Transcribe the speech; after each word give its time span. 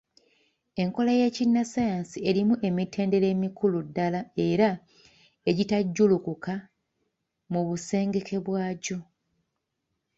Enkola 0.81 1.11
y’ekinnassaayansi 1.19 2.17
erimu 2.29 2.55
emitendera 2.67 3.27
emikulu 3.33 3.77
ddala 3.87 4.21
era, 4.49 4.69
egitajjulukuka 5.49 6.53
mu 7.51 7.61
busengeke 7.67 8.37
bwagyo. 8.45 8.97